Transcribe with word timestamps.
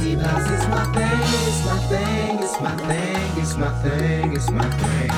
Deep 0.00 0.20
house 0.20 0.50
is 0.50 0.66
my 0.68 0.84
thing, 0.94 1.20
it's 1.48 1.64
my 1.64 1.78
thing, 1.88 2.38
it's 2.38 2.60
my 2.60 2.76
thing, 2.76 3.38
it's 3.38 3.56
my 3.56 3.70
thing, 3.82 4.32
it's 4.32 4.50
my 4.50 4.70
thing. 4.70 5.10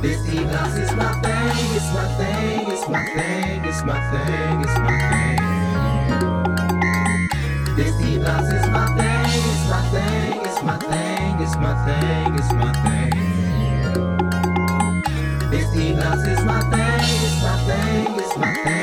Deep 0.00 0.48
house 0.48 0.76
is 0.76 0.92
my 0.96 1.12
thing, 1.20 1.76
it's 1.76 1.92
my 1.92 2.06
thing, 2.16 2.70
it's 2.70 2.88
my 2.88 3.04
thing, 3.14 3.64
it's 3.64 3.82
my 3.84 3.98
thing, 4.10 4.60
it's 4.60 4.78
my 4.78 4.96
thing. 5.10 5.38
Deep 7.98 8.22
house 8.22 8.52
is 8.52 8.66
my 8.70 8.86
thing, 8.96 9.42
it's 9.50 9.64
my 9.68 9.80
thing, 9.90 10.40
it's 10.44 10.62
my 10.62 10.76
thing, 10.78 11.03
it's 11.44 11.56
my 11.56 11.74
thing, 11.84 12.34
it's 12.36 12.52
my 12.54 12.72
thing. 12.72 13.10
This 15.50 15.70
deep 15.72 15.96
house 15.96 16.26
is 16.26 16.42
my 16.44 16.60
thing, 16.72 17.04
it's 17.26 17.42
my 17.42 17.56
thing, 17.66 18.18
it's 18.18 18.36
my 18.38 18.54
thing, 18.54 18.73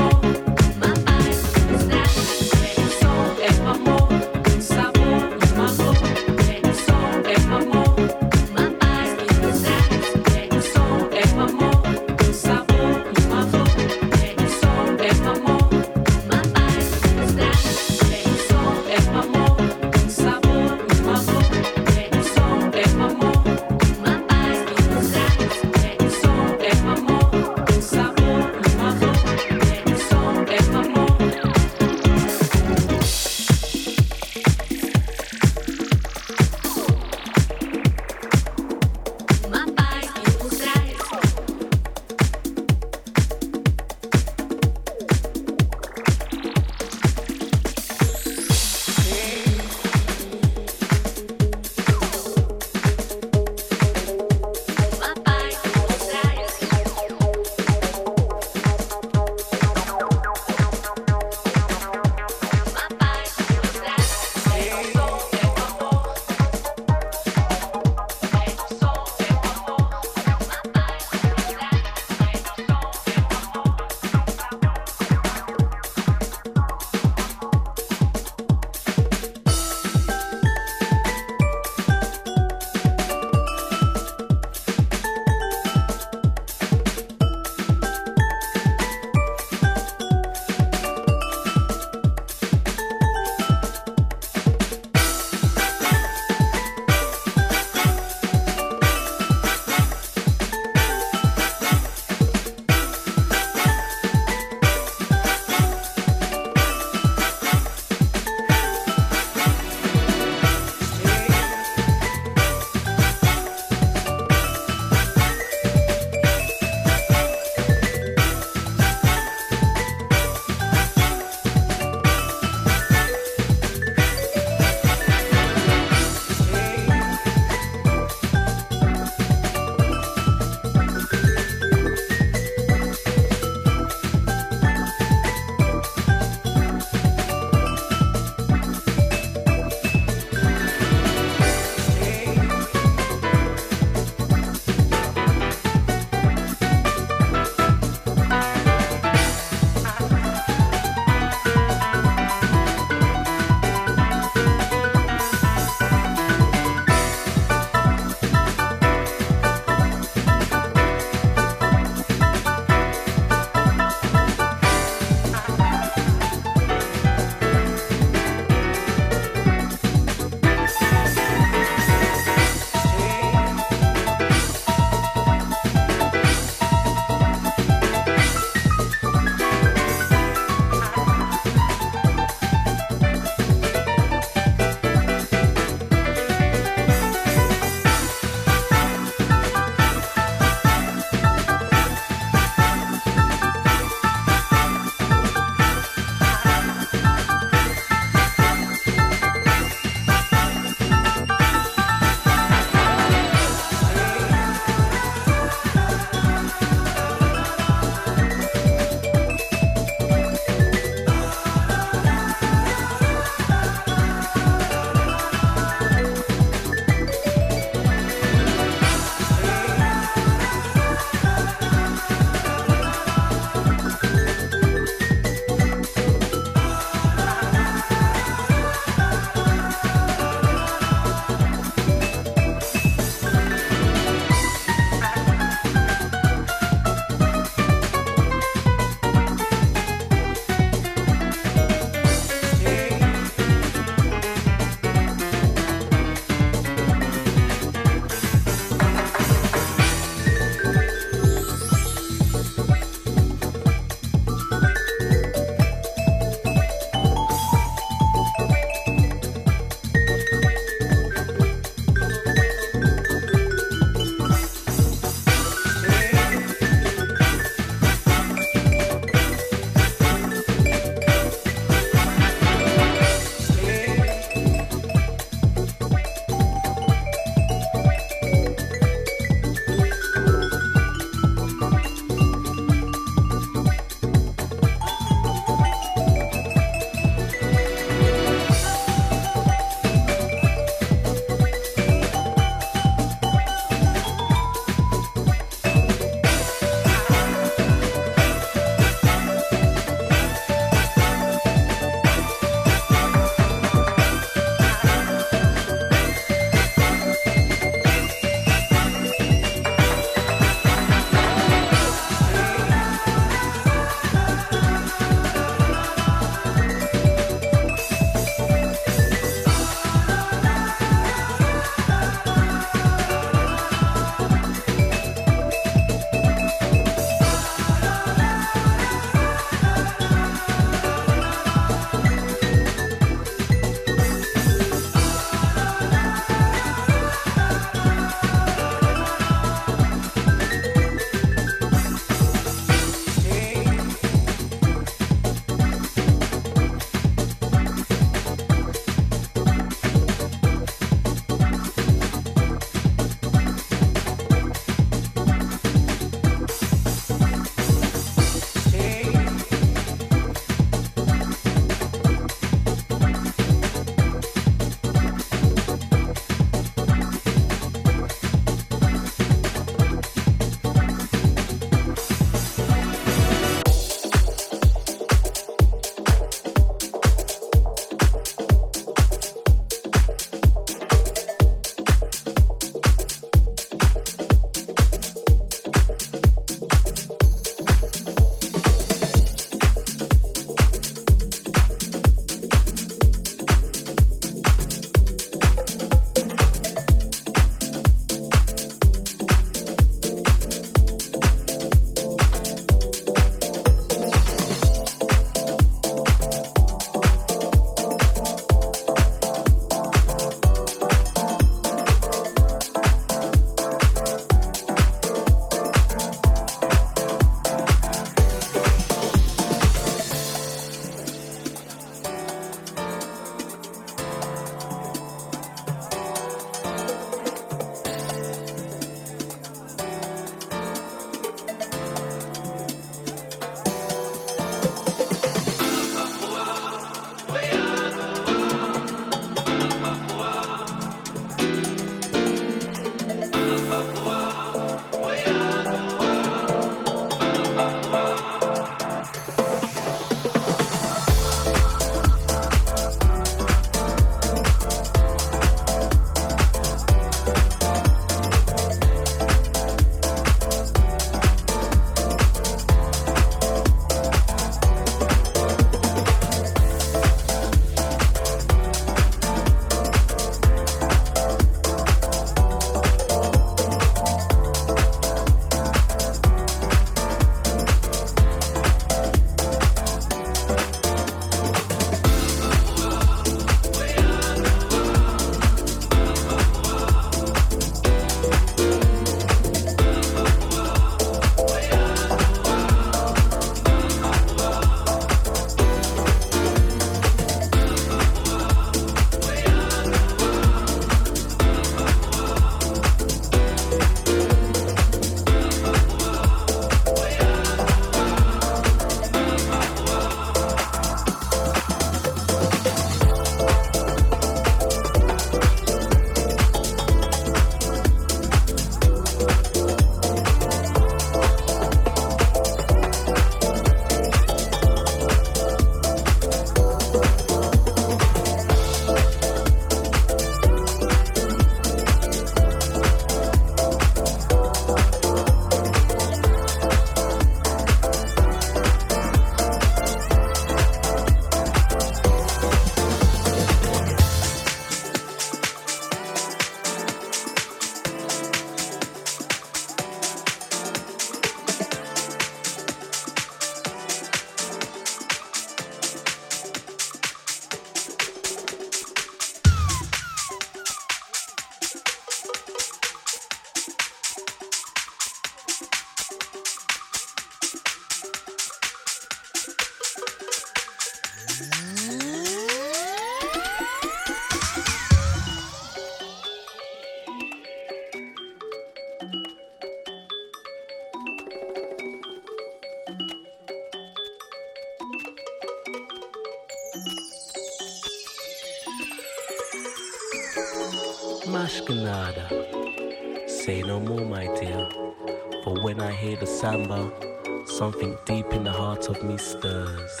something 597.58 597.98
deep 598.04 598.32
in 598.32 598.44
the 598.44 598.52
heart 598.52 598.88
of 598.88 599.02
me 599.02 599.16
stirs. 599.16 600.00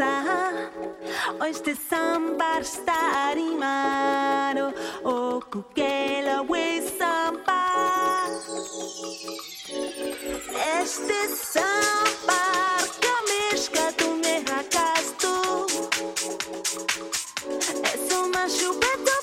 dançar. 0.00 0.72
Oeste 1.40 1.76
sambar 1.88 2.60
estar 2.62 3.36
oh, 3.36 4.72
oh, 5.04 5.36
o 5.36 5.40
cuquela 5.42 6.30
é 6.30 6.40
we 6.40 6.78
é 6.78 6.82
sambar. 6.82 8.28
Este 10.80 11.28
sambar 11.28 12.80
camesca 13.04 13.92
tu 13.98 14.08
me 14.22 14.38
racasto. 14.50 15.66
É 17.92 18.14
uma 18.14 18.48
chupeta 18.48 19.19